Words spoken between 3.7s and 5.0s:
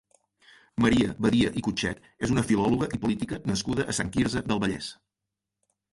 a Sant Quirze del Vallès.